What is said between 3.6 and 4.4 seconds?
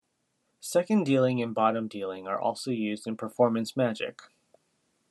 magic.